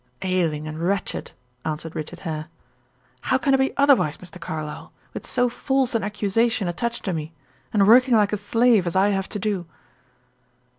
"Ailing 0.23 0.67
and 0.67 0.79
wretched," 0.81 1.31
answered 1.63 1.95
Richard 1.95 2.21
Hare. 2.21 2.47
"How 3.21 3.37
can 3.37 3.53
I 3.53 3.57
be 3.57 3.77
otherwise, 3.77 4.17
Mr. 4.17 4.39
Carlyle, 4.41 4.91
with 5.13 5.27
so 5.27 5.47
false 5.47 5.93
an 5.93 6.03
accusation 6.03 6.67
attached 6.67 7.05
to 7.05 7.13
me; 7.13 7.33
and 7.71 7.85
working 7.87 8.15
like 8.15 8.33
a 8.33 8.37
slave, 8.37 8.87
as 8.87 8.95
I 8.95 9.09
have 9.09 9.29
to 9.29 9.37
do?" 9.37 9.67